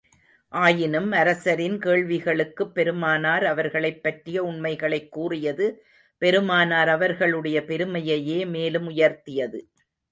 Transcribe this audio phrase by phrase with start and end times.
[0.53, 5.83] ஆயினும், அரசரின் கேள்விகளுக்குப் பெருமானார் அவர்களைப் பற்றிய உண்மைகளைக் கூறியது,
[6.17, 8.45] பெருமானார் அவர்களுடைய பெருமையை
[8.45, 9.67] மேலும் உயர்த்தியது.